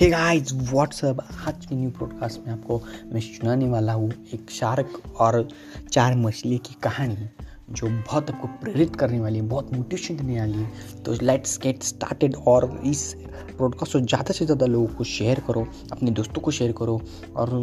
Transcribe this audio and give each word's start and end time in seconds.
Hey 0.00 0.08
guys 0.10 0.52
what's up 0.52 1.20
आज 1.48 1.66
के 1.66 1.74
new 1.74 1.90
podcast 1.90 2.40
में 2.46 2.52
आपको 2.52 2.80
मैं 3.12 3.20
सुनाने 3.20 3.68
वाला 3.68 3.92
हूँ 3.92 4.10
एक 4.34 4.50
शार्क 4.50 5.00
और 5.20 5.48
चार 5.92 6.16
मछली 6.16 6.58
की 6.58 6.74
कहानी, 6.82 7.28
जो 7.70 7.88
बहुत 7.88 8.30
आपको 8.30 8.48
प्रेरित 8.62 8.96
करने 8.96 9.20
वाली 9.20 9.38
है, 9.38 9.46
बहुत 9.48 9.72
मोटिवेशन 9.72 10.16
देने 10.16 10.38
वाली 10.40 10.58
है। 10.58 11.02
तो 11.02 11.12
लेट्स 11.22 11.58
गेट 11.62 11.82
स्टार्टेड 11.82 12.34
और 12.46 12.80
इस 12.86 13.14
पॉडकास्ट 13.58 13.92
को 13.92 14.00
ज़्यादा 14.00 14.32
से 14.32 14.44
ज़्यादा 14.44 14.66
लोगों 14.66 14.86
को 14.86 15.04
शेयर 15.04 15.40
करो, 15.46 15.66
अपने 15.92 16.10
दोस्तों 16.10 16.42
को 16.42 16.50
शेयर 16.50 16.72
करो 16.72 17.00
और 17.36 17.54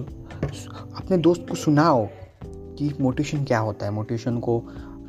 अपने 0.95 1.18
दोस्त 1.18 1.45
को 1.50 1.55
सुनाओ 1.55 2.07
कि 2.45 2.93
मोटिवेशन 3.02 3.43
क्या 3.43 3.59
होता 3.59 3.86
है। 3.86 3.91
मोटिवेशन 3.91 4.39
को 4.39 4.59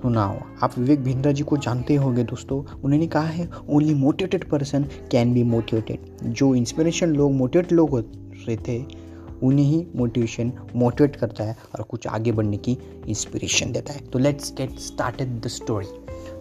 सुनाओ 0.05 0.41
आप 0.63 0.77
विवेक 0.79 1.03
भिंद्रा 1.03 1.31
जी 1.33 1.43
को 1.43 1.57
जानते 1.57 1.95
होंगे 1.97 2.23
दोस्तों, 2.25 2.59
उन्होंने 2.85 3.07
कहा 3.07 3.27
है 3.27 3.49
only 3.69 3.93
motivated 3.95 4.45
person 4.49 4.83
can 5.11 5.33
be 5.35 5.43
motivated 5.43 6.29
जो 6.31 6.55
इंस्पिरेशन 6.55 7.11
लोग 7.11 7.33
मोटिवेट 7.33 7.71
लोग 7.73 7.97
रहे 7.99 8.57
थे, 8.59 8.77
उन्हें 9.43 9.65
ही 9.67 9.87
मोटिवेशन 9.97 10.53
मोटिवेट 10.77 11.17
करता 11.17 11.45
है 11.45 11.57
और 11.75 11.83
कुछ 11.83 12.07
आगे 12.07 12.33
बढ़ने 12.33 12.57
की 12.59 12.77
इंस्पिरेशन 13.09 13.73
देता 13.73 13.93
है। 13.93 14.01
तो 14.03 14.19
let's 14.19 14.53
get 14.57 14.79
started 14.79 15.41
the 15.41 15.49
story 15.49 15.87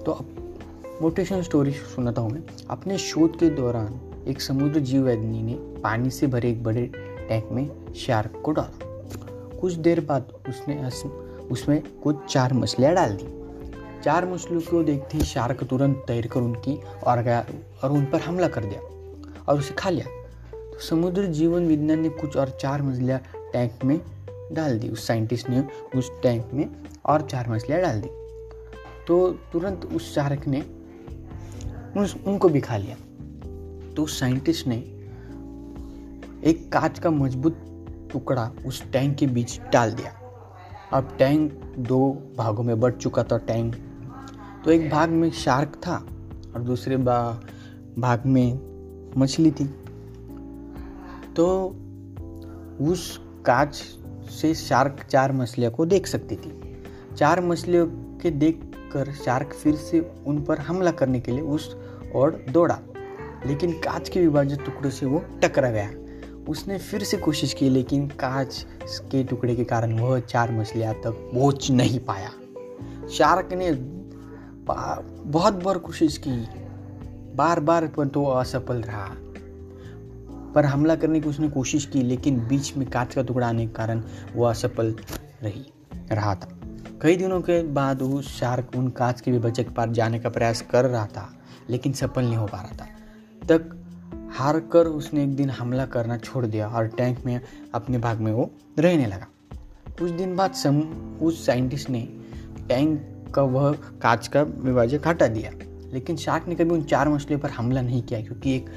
तो 0.06 0.12
अब 0.12 0.98
मोटिवेशन 1.02 1.42
स्टोरी 1.42 1.72
सुनाता 1.72 2.22
हूँ 2.22 2.32
मैं। 2.32 2.42
अपने 2.70 2.98
शोध 2.98 3.38
के 3.40 3.50
दौरान 3.52 4.00
एक 4.28 4.42
समुद्र 4.42 4.80
जीवविज्ञानी 4.82 5.42
ने 5.44 5.54
पानी 5.84 6.10
से 6.10 6.28
भरे 6.28 6.50
एक 6.50 6.64
बड़े 6.64 6.86
टैंक 7.30 7.48
में 7.52 7.94
शार्क 7.98 8.42
को 8.46 8.52
डाला। 8.52 9.58
कुछ 9.62 9.74
देर 9.76 10.00
बाद 10.02 10.34
उसने 10.50 10.76
उसमें 11.52 11.82
कुछ 12.04 12.26
चार 12.30 12.54
मछलियाँ 12.54 12.94
डाल 12.96 13.16
दी। 13.16 13.42
चार 14.04 14.26
मछलियों 14.26 14.62
को 14.62 14.84
देखते 14.84 15.18
ही 15.18 15.24
शार्क 15.24 15.64
तुरंत 15.64 16.04
तैर 16.08 16.28
कर 16.28 16.40
उनकी 16.40 16.80
और 17.08 17.22
गया 17.22 17.46
और 17.84 17.92
उन 17.92 18.06
पर 18.06 18.22
हमला 18.22 18.48
कर 18.48 18.66
दिया 18.66 18.82
और 19.48 19.60
उसे 19.60 19.74
खा 19.74 19.90
लिया। 19.90 20.06
तो 20.52 20.80
समुद्र 20.80 21.26
जीवन 21.26 21.68
विज्ञान 21.68 22.00
ने 22.00 22.10
कुछ 22.10 22.38
और 22.38 22.50
चार 22.50 22.82
मछलियाँ 22.82 23.20
टैंक 23.54 23.86
में 23.86 24.02
डाल 24.54 24.80
दी। 24.80 24.90
उस 24.90 25.08
साइंटिस्ट 25.08 25.50
ने 25.50 25.64
उस 25.96 26.12
टैंक 26.24 26.50
में 26.54 26.70
और 27.06 27.22
चार 27.22 27.50
मछलियाँ 27.50 27.82
डाल 27.82 28.02
दी। 28.02 28.10
तो 29.08 29.32
तुरंत 29.52 29.86
उस 29.86 30.16
शार्क 30.16 30.48
ने 30.48 30.62
उस, 32.02 32.16
उनको 32.28 32.50
भी 32.50 32.62
खा 32.62 32.78
लिया। 32.78 32.96
तो 33.94 34.04
उस 34.04 34.20
साइंटिस्ट 34.20 34.68
ने 34.68 34.76
एक 36.44 36.70
कांच 36.74 37.00
का 37.00 37.10
मज़बूत 37.10 37.58
टुकड़ा 38.12 38.52
उस 38.66 38.84
टैंक 38.92 39.18
के 39.18 39.28
बीच 39.28 39.60
डाल 39.74 39.92
दिया। 39.92 40.12
अब 40.94 41.16
टैंक 41.20 41.52
दो 41.80 42.34
भागों 42.38 42.64
में 42.64 42.80
बढ़ 42.80 42.94
चुका 42.94 43.24
था। 43.24 43.38
टैंक 43.38 43.76
तो 44.66 44.72
एक 44.72 44.90
भाग 44.90 45.10
में 45.10 45.32
शार्क 45.32 45.70
था 45.88 46.06
और 46.56 46.62
दूसरे 46.62 46.98
भाग 46.98 48.24
में 48.26 48.60
मछली 49.18 49.52
थी। 49.52 49.66
तो 51.36 51.76
उस 52.82 53.22
कांच 53.46 53.76
से 54.30 54.54
शार्क 54.54 55.06
चार 55.10 55.32
मछलियों 55.32 55.72
को 55.72 55.86
देख 55.86 56.08
सकती 56.08 56.36
थी। 56.36 56.84
चार 57.18 57.42
मछलियों 57.42 57.88
के 58.20 58.32
देख 58.32 58.62
कर 58.94 59.12
शार्क 59.12 59.54
फिर 59.54 59.76
से 59.76 60.12
उन 60.26 60.42
पर 60.42 60.60
हमला 60.60 60.92
करने 60.92 61.20
के 61.20 61.32
लिए 61.32 61.42
उस 61.42 61.78
और 62.16 62.46
दौड़ा। 62.50 62.80
लेकिन 63.46 63.72
कांच 63.72 64.10
के 64.10 64.22
विभाजित 64.22 64.60
टुकड़े 64.60 64.92
से 64.92 65.06
वो 65.06 65.24
टकरा 65.44 65.72
गया। 65.72 65.92
उसने 66.50 66.78
फिर 66.78 67.04
से 67.04 67.18
कोशिश 67.18 67.54
की, 67.54 67.70
लेकिन 67.70 68.08
कांच 68.08 68.66
के 68.84 69.24
टुकड़े 69.24 69.56
के 69.56 69.64
कारण 69.64 70.00
वह 70.00 70.20
चार 70.20 70.52
मछलियाँ 70.52 70.94
तक 70.94 71.12
पहुँच 71.12 71.72
नहीं 71.72 72.00
पाया। 72.00 72.30
शार्क 73.10 73.54
ने 73.54 73.72
बहुत 74.68 75.54
बार 75.54 75.78
कोशिश 75.78 76.18
की। 76.18 76.48
बार 77.36 77.60
बार 77.60 77.88
पर 77.88 78.08
तो 78.08 78.26
असफल 78.26 78.82
रहा। 78.82 79.10
पर 80.56 80.66
हमला 80.66 80.96
करने 80.96 81.22
की 81.22 81.30
उसने 81.30 81.50
कोशिश 81.50 81.86
की, 81.86 82.02
लेकिन 82.02 82.48
बीच 82.48 82.78
में 82.78 82.90
कांच 82.90 83.16
का 83.16 83.24
टुकड़ा 83.24 83.48
आने 83.48 83.68
के 83.68 83.74
कारण 83.74 84.04
वो 84.36 84.46
असफल 84.46 84.96
रही, 85.44 85.66
रहा 86.12 86.36
था। 86.36 86.60
कई 87.02 87.16
दिनों 87.16 87.42
के 87.42 87.64
बाद 87.64 88.02
वो 88.02 88.22
शार्क 88.22 88.72
उन 88.76 88.90
कांच 88.90 89.22
के 89.22 89.32
विभाजक 89.32 89.70
पार 89.70 89.90
जाने 89.90 90.20
का 90.20 90.30
प्रयास 90.30 90.62
कर 90.62 90.86
रहा 90.86 91.06
था, 91.06 91.34
लेकिन 91.70 91.94
सफल 91.94 92.26
नहीं 92.26 92.36
हो 92.36 92.48
पा 92.48 92.62
रहा 92.62 92.86
था। 92.86 92.86
तक 93.48 93.84
हार 94.32 94.60
कर 94.60 94.86
उसने 94.86 95.24
एक 95.24 95.36
दिन 95.36 95.50
हमला 95.50 95.86
करना 95.86 96.18
छोड़ 96.18 96.46
दिया 96.46 96.68
और 96.68 96.88
टैंक 96.88 97.26
में 97.26 97.42
अपने 97.76 97.98
भाग 97.98 98.20
में 98.20 98.32
वो 98.32 98.52
रहने 98.80 99.06
लगा। 99.06 99.28
कुछ 100.00 100.12
दिन 100.12 100.36
बाद 100.36 100.52
सम, 100.52 100.80
उस 101.22 101.46
साइंटिस्ट 101.46 101.90
ने 101.90 102.10
टैंक 102.68 103.13
का 103.36 103.42
वह 103.42 103.72
कांच 104.02 104.28
का 104.28 104.42
विभाजक 104.42 105.08
हटा 105.08 105.28
दिया। 105.28 105.52
लेकिन 105.94 106.16
शार्क 106.16 106.48
ने 106.48 106.56
कभी 106.56 106.70
उन 106.70 106.84
चार 106.84 107.10
मछलियों 107.10 107.40
पर 107.40 107.50
हमला 107.50 107.82
नहीं 107.82 108.02
किया, 108.02 108.22
क्योंकि 108.22 108.56
एक 108.56 108.70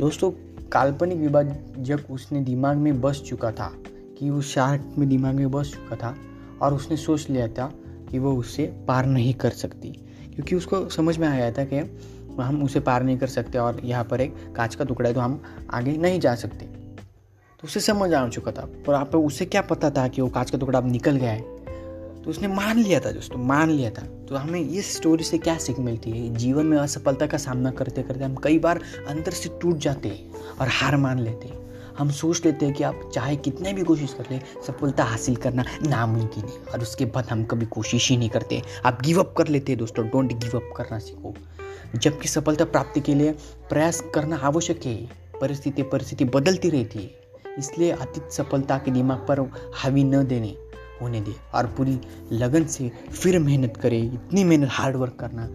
दोस्तों, 0.00 0.30
काल्पनिक 0.72 1.18
विभाजक 1.18 2.10
उसने 2.10 2.40
दिमाग 2.40 2.76
में 2.76 3.00
बस 3.00 3.22
चुका 3.26 3.50
था 3.52 3.72
कि 4.18 4.30
वो 4.30 4.40
शार्क 4.42 4.94
में 4.98 5.08
दिमाग 5.08 5.34
में 5.34 5.50
बस 5.50 5.72
चुका 5.74 5.96
था 5.96 6.14
और 6.62 6.74
उसने 6.74 6.96
सोच 6.96 7.28
लिया 7.30 7.48
था 7.48 7.72
कि 8.10 8.18
वो 8.18 8.32
उससे 8.32 8.66
पार 8.88 9.06
नहीं 9.06 9.34
कर 9.34 9.50
सकती। 9.50 9.88
क्योंकि 10.34 10.56
उसको 10.56 10.88
समझ 10.88 11.16
में 11.18 11.28
आया 11.28 11.50
था 11.52 11.64
कि 11.64 11.78
हम 12.40 12.62
उसे 12.62 12.80
पार 12.80 13.02
नहीं 13.02 13.18
कर 13.18 13.26
सकते 13.26 13.58
और 13.58 13.80
यहाँ 13.84 14.04
पर 14.04 14.20
एक 14.20 14.34
कांच 14.56 14.74
का 14.74 14.84
टुकड़ा 14.84 15.08
है 15.08 15.14
तो 15.14 15.20
हम 15.20 15.42
आगे 15.70 15.96
नहीं 15.96 16.20
जा 16.20 16.34
सकते। 16.34 16.66
तो 16.66 17.66
उसे 17.66 17.80
समझ 17.80 18.12
आ 18.14 18.28
चुका 18.28 18.52
था, 18.52 18.68
पर 18.86 18.94
आप, 18.94 19.14
उसे 19.14 19.44
क्या 19.44 19.62
पता 19.62 19.90
था 19.90 20.08
कि 20.08 20.22
वो 20.22 20.28
कांच 20.28 20.50
का 20.50 20.58
टुकड़ा 20.58 20.78
अब 20.78 20.90
निकल 20.90 21.16
गया 21.16 21.30
है? 21.30 21.57
तो 22.28 22.32
उसने 22.32 22.48
मान 22.48 22.78
लिया 22.78 23.00
था 23.00 23.12
दोस्तों, 23.12 23.38
मान 23.38 23.70
लिया 23.70 23.90
था। 23.90 24.02
तो 24.28 24.36
हमें 24.36 24.60
इस 24.60 24.96
स्टोरी 24.96 25.24
से 25.24 25.38
क्या 25.38 25.58
सीख 25.58 25.78
मिलती 25.78 26.10
है? 26.10 26.34
जीवन 26.34 26.66
में 26.66 26.78
असफलता 26.78 27.26
का 27.26 27.38
सामना 27.38 27.70
करते 27.70 28.02
करते 28.02 28.24
हम 28.24 28.34
कई 28.34 28.58
बार 28.58 28.82
अंदर 29.08 29.30
से 29.30 29.58
टूट 29.62 29.76
जाते 29.76 30.08
हैं 30.08 30.34
और 30.60 30.68
हार 30.68 30.96
मान 30.96 31.18
लेते 31.18 31.48
हैं। 31.48 31.70
हम 31.98 32.10
सोच 32.10 32.44
लेते 32.44 32.66
हैं 32.66 32.74
कि 32.74 32.84
आप 32.84 33.10
चाहे 33.14 33.36
कितने 33.36 33.72
भी 33.72 33.82
कोशिश 33.82 34.14
कर 34.14 34.24
ले, 34.30 34.38
सफलता 34.38 35.04
हासिल 35.04 35.36
करना 35.36 35.64
नामुमकिन 35.82 36.44
है 36.44 36.72
और 36.72 36.80
उसके 36.80 37.04
बाद 37.04 37.24
हम 37.24 37.44
कभी 37.44 37.66
कोशिश 37.66 38.10
ही 38.10 38.16
नहीं 38.16 38.30
करते। 38.30 38.62
आप 38.84 39.02
गिव 39.02 39.20
अप 39.20 39.34
कर 39.38 39.48
लेते 39.48 39.72
हैं 39.72 39.78
दोस्तों 39.78 40.08
डोंट 40.08 40.32
गिव 40.32 40.56
अप 40.56 40.74
करना 40.76 40.98
सीखो। 40.98 41.34
जबकि 41.98 42.28
सफलता 42.28 42.64
प्राप्ति 42.64 43.00
के 43.00 43.14
लिए 43.14 43.32
प्रयास 43.70 44.04
करना 44.14 44.36
आवश्यक 44.36 44.86
है। 44.86 45.08
परिस्थिति 45.40 45.82
परिस्थिति 45.82 46.24
बदलती 46.24 46.70
रहती 46.70 46.98
है। 46.98 47.10
इसलिए 47.58 47.90
अतीत 47.90 48.32
सफलता 48.32 48.78
के 48.78 48.90
दिमाग 48.90 49.18
पर 49.18 49.40
हावी 49.74 50.04
न 50.04 50.24
देने। 50.24 50.67
होने 51.00 51.20
दे 51.20 51.34
और 51.54 51.66
पूरी 51.76 51.98
लगन 52.32 52.64
से 52.66 52.90
फिर 53.12 53.38
मेहनत 53.38 53.76
करें, 53.76 54.02
इतनी 54.04 54.44
मेहनत 54.44 54.68
हार्ड 54.70 54.96
वर्क 54.96 55.16
करना 55.20 55.48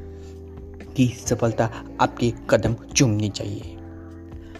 कि 0.95 1.07
सफलता 1.25 1.69
आपके 2.01 2.31
कदम 2.49 2.73
चूमनी 2.95 3.29
चाहिए। 3.29 3.77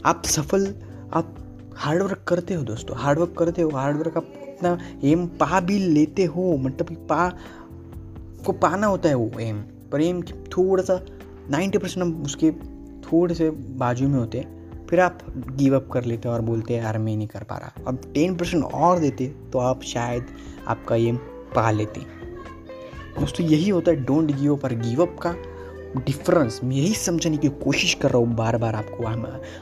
आप 0.06 0.24
सफल, 0.26 0.74
आप 1.14 1.36
हार्ड 1.78 2.02
वर्क 2.02 2.24
करते 2.28 2.54
हो 2.54 2.64
दोस्तों 2.64 2.98
हार्ड 2.98 3.20
वर्क 3.20 3.36
करते 3.38 3.62
हो 3.62 3.70
हार्ड 3.70 3.98
वर्क 3.98 4.18
आप 4.18 4.34
इतना 4.40 4.78
एम 5.04 5.26
पा 5.40 5.60
भी 5.60 5.78
लेते 5.80 6.26
हो 6.26 6.56
मतलब 6.58 6.96
पा 7.10 7.30
को 8.46 8.52
पाना 8.54 8.88
होता 8.88 9.10
है 9.10 9.16
वो 9.16 9.40
एम 9.40 9.62
पर 9.92 10.02
एम 10.02 10.22
थोड़ा 10.22 10.84
सा 10.84 11.00
नाइन्टी 11.50 11.78
परसेंट 11.78 12.26
उसके 12.26 12.52
थोड़े 13.04 13.36
से 13.36 13.50
बाजू 13.80 14.08
में 14.08 14.20
होते 14.20 14.40
हैं। 14.40 14.63
फिर 14.94 15.00
आप 15.02 15.20
गिव 15.52 15.76
अप 15.76 15.88
कर 15.94 16.04
लेते 16.06 16.28
हो 16.28 16.34
और 16.34 16.42
बोलते 16.42 16.74
हैं, 16.74 16.82
यार, 16.82 16.98
मैं 16.98 17.16
नहीं 17.18 17.28
कर 17.28 17.44
पा 17.44 17.56
रहा। 17.58 17.84
अब 17.88 18.02
टेन 18.14 18.36
परसेंट 18.38 18.64
और 18.64 19.00
देते 19.00 19.28
तो 19.54 19.60
आप 19.60 19.84
शायद 19.84 20.26
आपका 20.68 20.96
ये 20.96 21.12
पा 21.56 21.72
लेते 21.72 22.02
दोस्तों, 23.14 23.46
यही 23.46 23.70
होता 23.70 23.92
है 23.92 24.04
डोंट 24.06 24.32
गिव 24.32 24.56
अप 24.56 24.66
और 24.66 24.74
गिव 24.76 25.02
अप 25.02 25.18
का 25.22 25.34
डिफरेंस 25.98 26.60
मैं 26.64 26.76
यही 26.76 26.94
समझने 26.96 27.38
की 27.38 27.50
कोशिश 27.64 27.94
कर 27.94 28.12
रहा 28.12 28.18
हूँ 28.18 28.36
बार 28.36 28.58
बार 28.58 28.76
आपको 28.76 29.08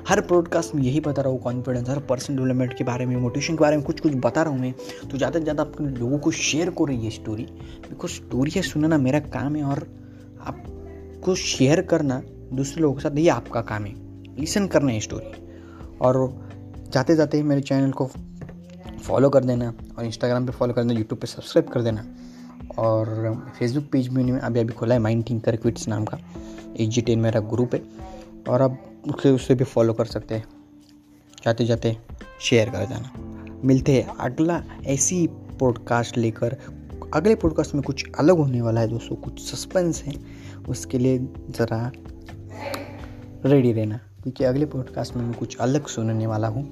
हर 0.08 0.22
पॉडकास्ट 0.22 0.76
में 0.76 0.84
यही 0.84 1.00
बता 1.00 1.22
रहा 1.22 1.32
हूँ 1.32 1.42
कॉन्फिडेंस 1.42 1.90
हर 1.90 2.00
पर्सन 2.10 2.36
डेवलपमेंट 2.36 2.74
के 2.74 2.84
बारे 2.84 3.06
में 3.06 3.16
मोटिवेशन 3.18 3.54
के 3.54 3.62
बारे 3.62 3.78
में 3.78 3.86
कुछ 3.86 4.00
कुछ 4.00 4.16
बता 4.18 4.44
रहा 4.44 4.54
हूँ 4.54 4.62
मैं। 4.62 4.74
तो 5.12 5.18
ज़्यादा 5.18 5.40
से 5.40 5.44
ज़्यादा 5.44 5.64
आप 5.64 5.82
लोगों 5.82 6.20
को 6.20 6.32
शेयर 6.34 6.70
कर 6.70 6.86
करो 6.86 6.94
ये 6.94 7.10
स्टोरी 7.12 7.48
बिकॉज़ 7.90 8.12
स्टोरी 8.12 8.52
है, 8.56 8.62
सुनना 8.64 8.98
मेरा 8.98 9.20
काम 9.32 9.56
है 9.56 9.64
और 9.64 9.88
आपको 10.42 11.36
शेयर 11.48 11.82
करना 11.82 12.22
दूसरे 12.54 12.82
लोगों 12.82 12.96
के 12.96 13.02
साथ 13.02 13.18
ये 13.18 13.30
आपका 13.32 13.62
काम 13.64 13.86
है। 13.86 14.11
लिसन 14.42 14.68
करना 14.68 14.92
है 14.92 15.00
स्टोरी 15.00 15.50
और 16.02 16.46
जाते 16.94 17.16
जाते 17.16 17.38
ही 17.38 17.44
मेरे 17.44 17.62
चैनल 17.62 17.92
को 17.92 18.06
फॉलो 19.04 19.30
कर 19.30 19.44
देना 19.44 19.74
और 19.98 20.06
इंस्टाग्राम 20.06 20.46
पे 20.46 20.52
फॉलो 20.52 20.74
कर 20.74 20.82
देना 20.82 20.94
यूट्यूब 20.94 21.22
पे 21.22 21.28
सब्सक्राइब 21.28 21.70
कर 21.70 21.82
देना। 21.82 22.06
और 22.78 23.06
फेसबुक 23.60 23.86
पेज 23.92 24.10
में 24.10 24.40
अभी 24.40 24.60
अभी 24.60 24.74
खोला 24.74 24.96
है 24.96 25.00
माइंड 25.00 25.30
थिंकर 25.30 25.56
क्विट्स 25.56 25.88
नाम 25.88 26.06
का। 26.06 26.18
एच 26.80 26.90
जी 26.90 27.02
टेन 27.02 27.20
मेरा 27.20 27.40
ग्रुप 27.40 27.74
है। 27.74 27.82
और 28.50 28.62
अब 28.62 28.78
उससे 29.08 29.32
उससे 29.32 29.56
भी 29.56 29.64
फॉलो 29.64 29.94
कर 29.94 30.06
सकते 30.06 30.36
हैं। 30.36 30.44
जाते 31.46 31.66
जाते 31.66 31.98
शेयर 32.42 32.70
कर 32.70 32.86
देना। 32.86 33.12
मिलते 33.66 33.92
हैं 33.92 34.08
अगला 34.08 34.64
ऐसी 34.86 35.28
पॉडकास्ट 35.60 36.18
लेकर। 36.18 36.58
अगले 37.14 37.36
पॉडकास्ट 37.36 37.76
में 37.76 37.84
कुछ 37.84 38.06
अलग 38.20 38.38
होने 38.38 38.62
वाला 38.62 38.82
है 38.82 38.88
दोस्तों, 38.88 39.16
कुछ 39.16 39.40
सस्पेंस 39.40 40.04
है। 40.04 40.14
उसके 40.70 41.00
लिए 41.00 41.20
ज़रा 41.50 41.92
रेडी 43.46 43.74
रहना। 43.74 44.00
क्योंकि 44.24 44.44
अगले 44.44 44.66
पॉडकास्ट 44.66 45.16
में 45.16 45.24
मैं 45.24 45.34
कुछ 45.34 45.58
अलग 45.58 45.88
सुनने 45.88 46.28
वाला 46.28 46.48
हूँ। 46.48 46.64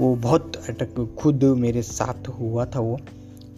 वो 0.00 0.14
बहुत 0.16 0.56
अटक, 0.68 1.16
खुद 1.18 1.44
मेरे 1.44 1.82
साथ 1.82 2.28
हुआ 2.28 2.64
था 2.66 2.80
वो, 2.80 2.98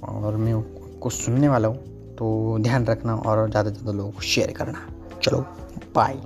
और 0.05 0.37
मैं 0.37 0.53
उसको 0.53 1.11
सुनने 1.11 1.49
वाला 1.49 1.69
हूँ। 1.69 1.77
तो 2.15 2.59
ध्यान 2.61 2.87
रखना 2.87 3.15
और 3.17 3.51
ज़्यादा 3.51 3.71
से 3.71 3.77
ज़्यादा 3.77 3.93
लोगों 3.93 4.11
को 4.11 4.21
शेयर 4.21 4.53
करना। 4.53 4.87
चलो 5.23 5.41
बाय 5.95 6.21